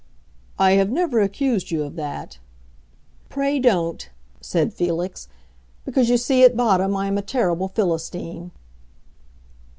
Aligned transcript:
"I 0.57 0.71
have 0.71 0.89
never 0.89 1.21
accused 1.21 1.69
you 1.69 1.83
of 1.83 1.95
that." 1.95 2.39
"Pray 3.29 3.59
don't," 3.59 4.09
said 4.41 4.73
Felix, 4.73 5.27
"because, 5.85 6.09
you 6.09 6.17
see, 6.17 6.43
at 6.43 6.57
bottom 6.57 6.95
I 6.97 7.05
am 7.05 7.19
a 7.19 7.21
terrible 7.21 7.67
Philistine." 7.67 8.49